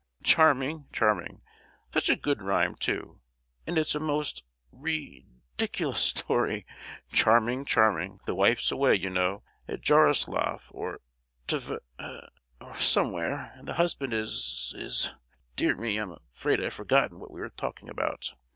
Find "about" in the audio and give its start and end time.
17.87-18.33